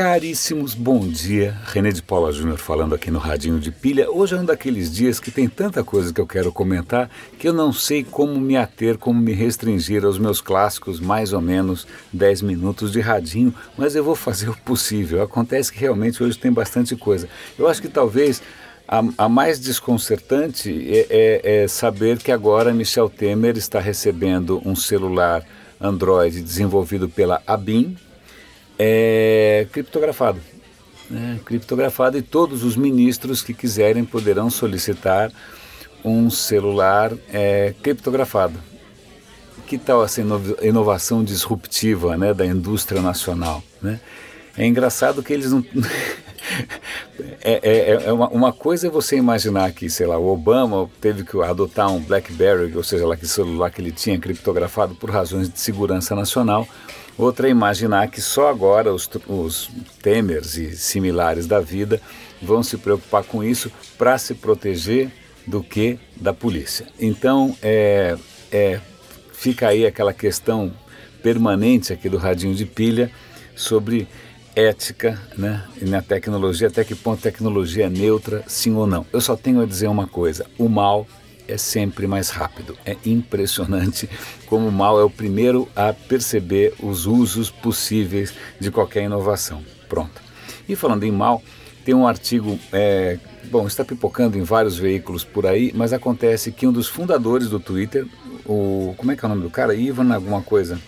[0.00, 1.54] Caríssimos, bom dia.
[1.66, 4.10] René de Paula Júnior falando aqui no Radinho de Pilha.
[4.10, 7.52] Hoje é um daqueles dias que tem tanta coisa que eu quero comentar que eu
[7.52, 12.40] não sei como me ater, como me restringir aos meus clássicos mais ou menos 10
[12.40, 15.22] minutos de radinho, mas eu vou fazer o possível.
[15.22, 17.28] Acontece que realmente hoje tem bastante coisa.
[17.58, 18.42] Eu acho que talvez
[18.88, 24.74] a, a mais desconcertante é, é, é saber que agora Michel Temer está recebendo um
[24.74, 25.44] celular
[25.78, 27.98] Android desenvolvido pela ABIN,
[28.82, 30.40] é criptografado.
[31.10, 31.38] Né?
[31.44, 35.30] Criptografado e todos os ministros que quiserem poderão solicitar
[36.02, 38.58] um celular é, criptografado.
[39.66, 40.22] Que tal essa
[40.62, 43.62] inovação disruptiva né, da indústria nacional?
[43.82, 44.00] Né?
[44.56, 45.62] É engraçado que eles não.
[47.42, 51.22] é, é, é uma, uma, coisa é você imaginar que, sei lá, o Obama teve
[51.22, 55.50] que adotar um BlackBerry, ou seja, lá que celular que ele tinha criptografado por razões
[55.50, 56.66] de segurança nacional.
[57.16, 59.70] Outra é imaginar que só agora os, os
[60.02, 62.00] Temers e similares da vida
[62.40, 65.10] vão se preocupar com isso para se proteger
[65.46, 66.86] do que da polícia.
[66.98, 68.16] Então, é,
[68.50, 68.80] é,
[69.32, 70.72] fica aí aquela questão
[71.22, 73.10] permanente aqui do radinho de pilha
[73.54, 74.08] sobre
[74.54, 79.06] ética né, e na tecnologia, até que ponto tecnologia é neutra, sim ou não.
[79.12, 81.06] Eu só tenho a dizer uma coisa: o mal
[81.50, 82.76] é sempre mais rápido.
[82.84, 84.08] É impressionante
[84.46, 89.62] como o mal é o primeiro a perceber os usos possíveis de qualquer inovação.
[89.88, 90.22] Pronto.
[90.68, 91.42] E falando em mal,
[91.84, 93.18] tem um artigo, é,
[93.50, 97.58] bom, está pipocando em vários veículos por aí, mas acontece que um dos fundadores do
[97.58, 98.06] Twitter,
[98.46, 99.74] o, como é que é o nome do cara?
[99.74, 100.78] Ivan alguma coisa.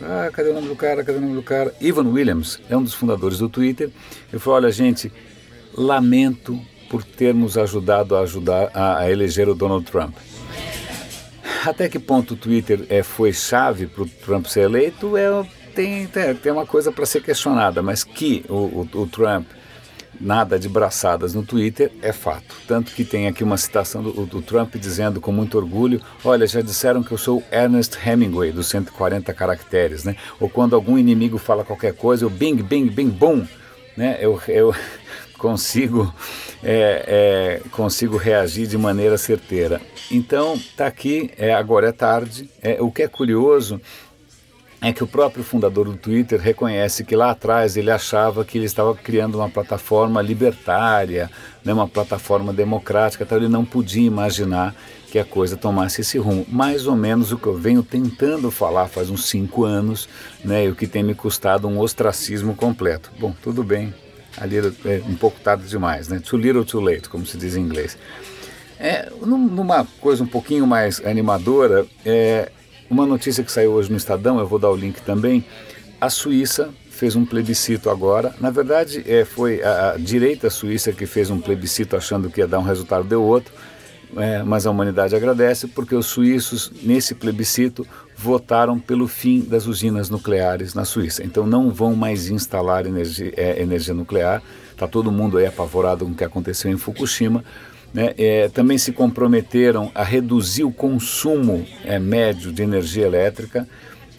[0.00, 1.04] Ah, cadê o nome do cara?
[1.04, 1.72] Cadê o nome do cara?
[1.80, 3.88] Ivan Williams é um dos fundadores do Twitter.
[4.32, 5.12] Ele falou: olha, gente,
[5.72, 6.60] lamento
[6.92, 10.14] por termos ajudado a ajudar a, a eleger o Donald Trump.
[11.64, 15.42] Até que ponto o Twitter é, foi chave para o Trump ser eleito é,
[15.74, 19.46] tem, tem, uma coisa para ser questionada, mas que o, o, o Trump
[20.20, 22.54] nada de braçadas no Twitter é fato.
[22.68, 26.60] Tanto que tem aqui uma citação do, do, Trump dizendo com muito orgulho: Olha, já
[26.60, 30.14] disseram que eu sou Ernest Hemingway, dos 140 caracteres, né?
[30.38, 33.46] Ou quando algum inimigo fala qualquer coisa, eu bing, bing, bing, bom,
[33.96, 34.18] né?
[34.20, 34.74] Eu, eu
[35.42, 36.14] consigo,
[36.62, 39.80] é, é, consigo reagir de maneira certeira.
[40.08, 42.48] Então, está aqui, é, agora é tarde.
[42.62, 43.80] É, o que é curioso
[44.80, 48.66] é que o próprio fundador do Twitter reconhece que lá atrás ele achava que ele
[48.66, 51.28] estava criando uma plataforma libertária,
[51.64, 54.74] né, uma plataforma democrática, então ele não podia imaginar
[55.10, 56.46] que a coisa tomasse esse rumo.
[56.48, 60.08] Mais ou menos o que eu venho tentando falar faz uns cinco anos,
[60.44, 63.10] né, e o que tem me custado um ostracismo completo.
[63.18, 63.92] Bom, tudo bem,
[64.36, 66.20] ali é um pouco tarde demais, né?
[66.20, 67.96] Too little, too late, como se diz em inglês.
[68.78, 72.50] É, numa coisa um pouquinho mais animadora, é,
[72.90, 75.44] uma notícia que saiu hoje no Estadão, eu vou dar o link também.
[76.00, 78.34] A Suíça fez um plebiscito agora.
[78.40, 82.46] Na verdade, é, foi a, a direita suíça que fez um plebiscito achando que ia
[82.46, 83.52] dar um resultado, deu outro.
[84.16, 87.86] É, mas a humanidade agradece porque os suíços, nesse plebiscito,
[88.16, 91.24] votaram pelo fim das usinas nucleares na Suíça.
[91.24, 94.42] Então não vão mais instalar energia, é, energia nuclear.
[94.70, 97.44] Está todo mundo aí apavorado com o que aconteceu em Fukushima,
[97.92, 103.68] né, é, também se comprometeram a reduzir o consumo é, médio de energia elétrica.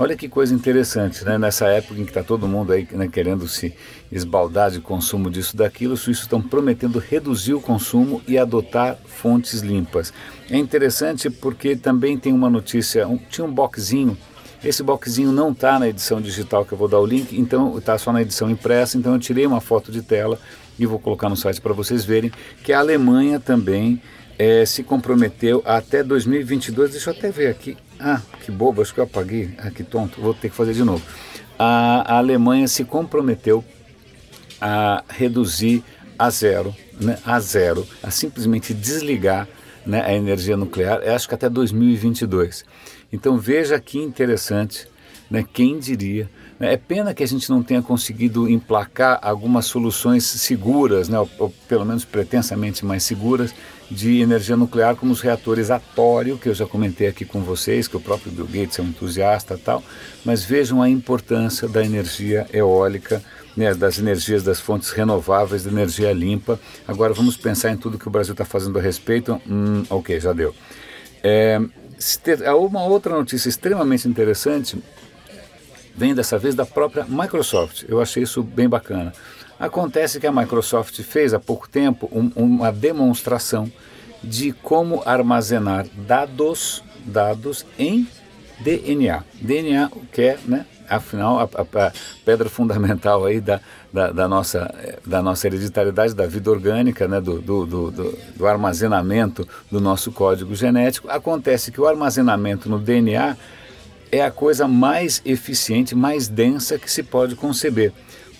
[0.00, 1.36] Olha que coisa interessante, né?
[1.36, 3.74] nessa época em que está todo mundo aí né, querendo se
[4.12, 9.58] esbaldar de consumo disso daquilo, os suíços estão prometendo reduzir o consumo e adotar fontes
[9.58, 10.12] limpas.
[10.48, 14.16] É interessante porque também tem uma notícia, um, tinha um boxinho,
[14.62, 17.98] esse boxinho não está na edição digital que eu vou dar o link, então está
[17.98, 20.38] só na edição impressa, então eu tirei uma foto de tela
[20.78, 22.30] e vou colocar no site para vocês verem,
[22.62, 24.00] que a Alemanha também
[24.38, 29.00] é, se comprometeu até 2022, deixa eu até ver aqui, ah, que bobo, acho que
[29.00, 31.02] eu apaguei, ah, que tonto, vou ter que fazer de novo.
[31.58, 33.64] A, Alemanha se comprometeu
[34.60, 35.82] a reduzir
[36.18, 39.48] a zero, né, a zero, a simplesmente desligar
[39.84, 42.64] né, a energia nuclear, acho que até 2022.
[43.12, 44.86] Então veja que interessante,
[45.30, 46.28] né, quem diria
[46.60, 51.54] é pena que a gente não tenha conseguido emplacar algumas soluções seguras, né, ou, ou,
[51.68, 53.54] pelo menos pretensamente mais seguras,
[53.90, 57.86] de energia nuclear, como os reatores a tório, que eu já comentei aqui com vocês,
[57.86, 59.82] que o próprio Bill Gates é um entusiasta tal,
[60.24, 63.22] mas vejam a importância da energia eólica,
[63.56, 66.60] né, das energias das fontes renováveis, da energia limpa.
[66.86, 69.40] Agora vamos pensar em tudo que o Brasil está fazendo a respeito.
[69.48, 70.54] Hum, ok, já deu.
[71.22, 71.58] É,
[72.54, 74.78] uma outra notícia extremamente interessante
[75.98, 77.84] vem dessa vez da própria Microsoft.
[77.88, 79.12] Eu achei isso bem bacana.
[79.58, 83.70] Acontece que a Microsoft fez há pouco tempo um, uma demonstração
[84.22, 88.06] de como armazenar dados, dados em
[88.60, 89.24] DNA.
[89.40, 91.92] DNA, que é, né, afinal, a, a, a
[92.24, 93.60] pedra fundamental aí da,
[93.92, 94.72] da, da, nossa,
[95.04, 100.54] da nossa hereditariedade, da vida orgânica, né, do, do, do, do armazenamento do nosso código
[100.54, 101.10] genético.
[101.10, 103.36] Acontece que o armazenamento no DNA
[104.10, 107.92] é a coisa mais eficiente, mais densa que se pode conceber,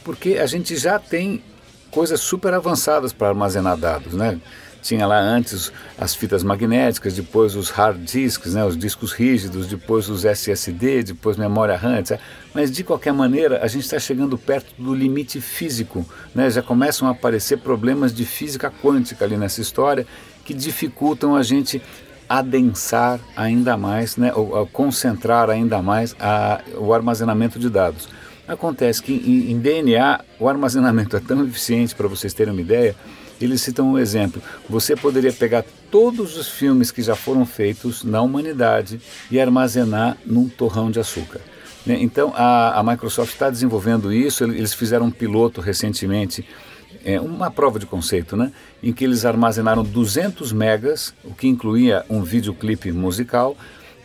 [0.05, 1.43] porque a gente já tem
[1.91, 4.41] coisas super avançadas para armazenar dados, né?
[4.81, 10.09] Tinha lá antes as fitas magnéticas, depois os hard disks, né, os discos rígidos, depois
[10.09, 12.19] os SSD, depois memória RAM, etc.
[12.55, 16.06] Mas de qualquer maneira, a gente está chegando perto do limite físico.
[16.35, 16.49] Né?
[16.49, 20.06] Já começam a aparecer problemas de física quântica ali nessa história
[20.44, 21.82] que dificultam a gente
[22.29, 28.09] adensar ainda mais, né, ou, concentrar ainda mais a, o armazenamento de dados.
[28.47, 32.95] Acontece que em, em DNA o armazenamento é tão eficiente, para vocês terem uma ideia,
[33.41, 34.43] eles citam um exemplo.
[34.69, 39.01] Você poderia pegar todos os filmes que já foram feitos na humanidade
[39.31, 41.41] e armazenar num torrão de açúcar.
[41.87, 41.97] Né?
[42.01, 44.45] Então a, a Microsoft está desenvolvendo isso.
[44.45, 46.45] Eles fizeram um piloto recentemente,
[47.05, 48.53] é, uma prova de conceito, né?
[48.83, 53.56] em que eles armazenaram 200 megas, o que incluía um videoclipe musical,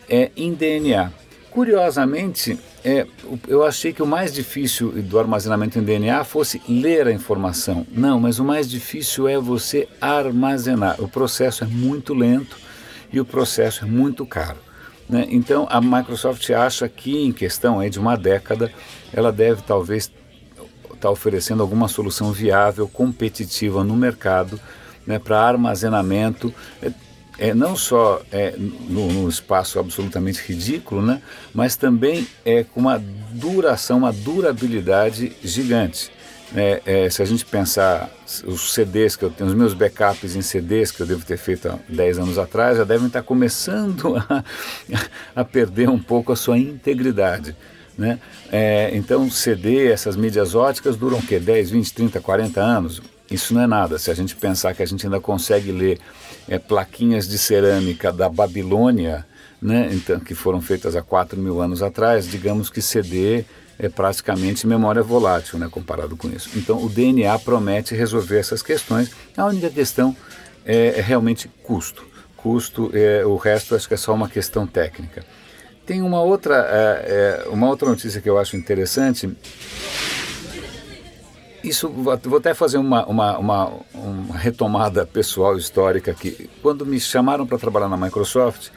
[0.08, 1.10] é, em DNA.
[1.50, 3.06] Curiosamente, é,
[3.46, 7.86] eu achei que o mais difícil do armazenamento em DNA fosse ler a informação.
[7.92, 11.00] Não, mas o mais difícil é você armazenar.
[11.00, 12.58] O processo é muito lento
[13.12, 14.58] e o processo é muito caro.
[15.08, 15.26] Né?
[15.30, 18.72] Então a Microsoft acha que em questão aí de uma década
[19.12, 20.10] ela deve talvez
[21.04, 24.58] estar tá oferecendo alguma solução viável, competitiva no mercado
[25.06, 26.52] né, para armazenamento
[27.38, 31.20] é, não só é, num espaço absolutamente ridículo, né,
[31.52, 33.02] mas também é com uma
[33.32, 36.10] duração, uma durabilidade gigante.
[36.56, 38.08] É, é, se a gente pensar
[38.44, 41.68] os CDs que eu tenho, os meus backups em CDs que eu devo ter feito
[41.68, 44.44] há 10 anos atrás, já devem estar começando a,
[45.34, 47.56] a perder um pouco a sua integridade.
[47.96, 48.18] Né?
[48.50, 51.38] É, então, CD, essas mídias óticas duram o quê?
[51.38, 53.00] 10, 20, 30, 40 anos?
[53.30, 53.98] Isso não é nada.
[53.98, 56.00] Se a gente pensar que a gente ainda consegue ler
[56.48, 59.24] é, plaquinhas de cerâmica da Babilônia,
[59.62, 63.44] né, então, que foram feitas há 4 mil anos atrás, digamos que CD
[63.78, 66.50] é praticamente memória volátil, né, comparado com isso.
[66.54, 69.10] Então, o DNA promete resolver essas questões.
[69.36, 70.14] A única questão
[70.64, 72.04] é, é realmente custo.
[72.36, 75.24] Custo, é, o resto acho que é só uma questão técnica.
[75.86, 79.30] Tem uma outra, é, é, uma outra notícia que eu acho interessante
[81.64, 86.50] isso, vou até fazer uma, uma, uma, uma retomada pessoal histórica aqui.
[86.60, 88.68] Quando me chamaram para trabalhar na Microsoft,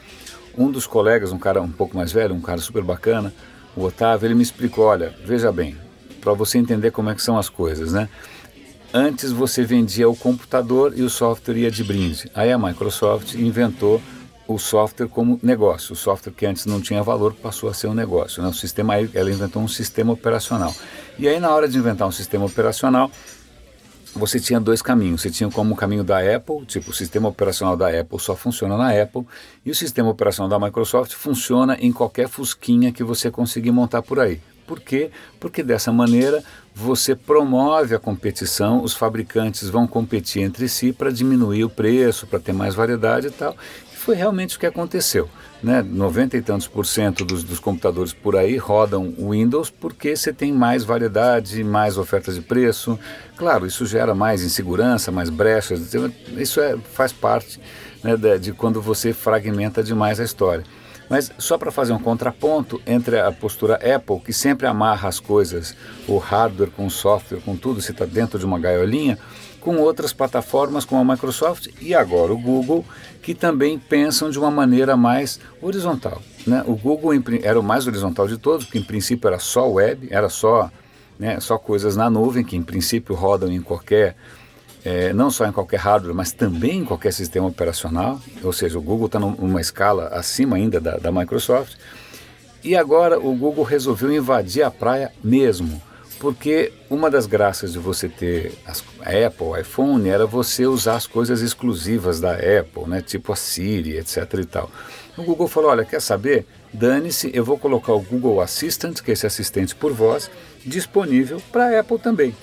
[0.56, 3.32] um dos colegas, um cara um pouco mais velho, um cara super bacana,
[3.76, 5.76] o Otávio, ele me explicou, olha, veja bem,
[6.18, 8.08] para você entender como é que são as coisas, né?
[8.92, 12.30] Antes você vendia o computador e o software ia de brinde.
[12.34, 14.00] Aí a Microsoft inventou
[14.48, 15.92] o software como negócio.
[15.92, 18.42] O software que antes não tinha valor passou a ser um negócio.
[18.42, 18.48] Né?
[18.48, 20.74] O sistema, ela inventou um sistema operacional.
[21.18, 23.10] E aí, na hora de inventar um sistema operacional,
[24.14, 25.20] você tinha dois caminhos.
[25.20, 28.76] Você tinha como o caminho da Apple, tipo, o sistema operacional da Apple só funciona
[28.78, 29.26] na Apple,
[29.64, 34.18] e o sistema operacional da Microsoft funciona em qualquer fusquinha que você conseguir montar por
[34.18, 34.40] aí.
[34.66, 35.10] Por quê?
[35.40, 36.44] Porque dessa maneira
[36.74, 42.38] você promove a competição, os fabricantes vão competir entre si para diminuir o preço, para
[42.38, 43.56] ter mais variedade e tal
[43.98, 45.28] foi realmente o que aconteceu.
[45.62, 45.82] Né?
[45.82, 50.52] 90 e tantos por cento dos, dos computadores por aí rodam Windows porque você tem
[50.52, 52.98] mais variedade, mais ofertas de preço.
[53.36, 55.92] Claro, isso gera mais insegurança, mais brechas.
[56.36, 57.60] Isso é, faz parte
[58.02, 60.64] né, de, de quando você fragmenta demais a história.
[61.08, 65.74] Mas só para fazer um contraponto entre a postura Apple, que sempre amarra as coisas,
[66.06, 69.18] o hardware com o software, com tudo, você está dentro de uma gaiolinha,
[69.60, 72.84] com outras plataformas como a Microsoft e agora o Google,
[73.22, 76.22] que também pensam de uma maneira mais horizontal.
[76.46, 76.62] Né?
[76.66, 77.12] O Google
[77.42, 80.70] era o mais horizontal de todos, porque em princípio era só web, era só,
[81.18, 84.16] né, só coisas na nuvem, que em princípio rodam em qualquer,
[84.84, 88.20] é, não só em qualquer hardware, mas também em qualquer sistema operacional.
[88.42, 91.76] Ou seja, o Google está numa escala acima ainda da, da Microsoft.
[92.62, 95.80] E agora o Google resolveu invadir a praia mesmo
[96.18, 101.40] porque uma das graças de você ter a Apple, iPhone, era você usar as coisas
[101.40, 103.00] exclusivas da Apple, né?
[103.00, 104.70] tipo a Siri, etc e tal.
[105.16, 106.46] O Google falou, olha, quer saber?
[106.72, 110.30] Dane-se, eu vou colocar o Google Assistant, que é esse assistente por voz,
[110.64, 112.34] disponível para a Apple também.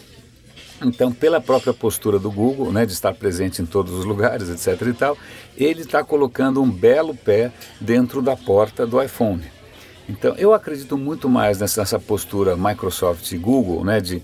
[0.84, 4.88] Então, pela própria postura do Google, né, de estar presente em todos os lugares, etc
[4.88, 5.18] e tal,
[5.58, 9.44] ele está colocando um belo pé dentro da porta do iPhone.
[10.08, 14.22] Então, eu acredito muito mais nessa, nessa postura Microsoft e Google, né, de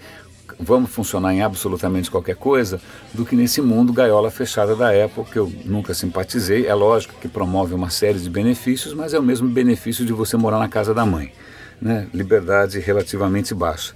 [0.60, 2.80] vamos funcionar em absolutamente qualquer coisa,
[3.14, 6.68] do que nesse mundo gaiola fechada da Apple, que eu nunca simpatizei.
[6.68, 10.38] É lógico que promove uma série de benefícios, mas é o mesmo benefício de você
[10.38, 11.34] morar na casa da mãe.
[11.82, 12.08] Né?
[12.14, 13.94] Liberdade relativamente baixa.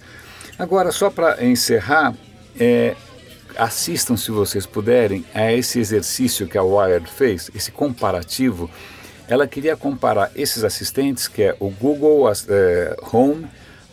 [0.58, 2.16] Agora, só para encerrar,
[2.60, 2.96] é,
[3.58, 8.70] assistam, se vocês puderem, a esse exercício que a Wired fez, esse comparativo.
[9.28, 13.48] Ela queria comparar esses assistentes, que é o Google é, Home,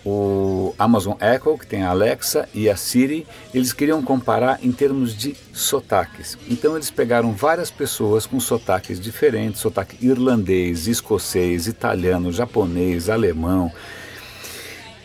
[0.05, 5.17] o Amazon Echo, que tem a Alexa, e a Siri, eles queriam comparar em termos
[5.17, 6.37] de sotaques.
[6.51, 13.73] Então eles pegaram várias pessoas com sotaques diferentes, sotaque irlandês, escocês, italiano, japonês, alemão,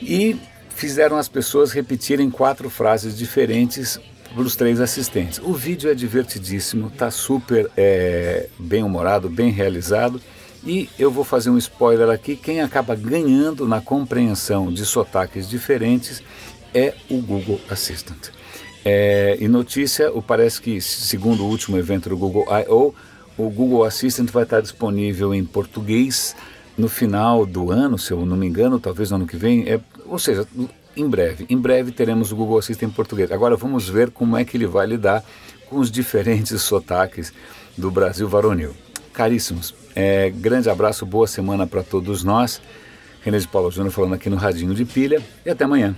[0.02, 0.36] e
[0.70, 4.00] fizeram as pessoas repetirem quatro frases diferentes
[4.46, 5.40] os três assistentes.
[5.44, 10.22] O vídeo é divertidíssimo, está super é, bem humorado, bem realizado.
[10.66, 16.22] E eu vou fazer um spoiler aqui: quem acaba ganhando na compreensão de sotaques diferentes
[16.74, 18.30] é o Google Assistant.
[18.84, 22.94] É, e notícia, parece que, segundo o último evento do Google I.O.,
[23.38, 26.36] o Google Assistant vai estar disponível em português
[26.78, 29.68] no final do ano, se eu não me engano, talvez no ano que vem.
[29.68, 30.48] É, ou seja,
[30.98, 31.46] em breve.
[31.50, 33.32] Em breve teremos o Google Assistant em português.
[33.32, 35.24] Agora vamos ver como é que ele vai lidar
[35.68, 37.32] com os diferentes sotaques
[37.78, 38.74] do Brasil varonil.
[39.14, 42.62] Caríssimos, é, grande abraço, boa semana para todos nós.
[43.24, 45.96] René de Paulo Júnior falando aqui no Radinho de Pilha e até amanhã.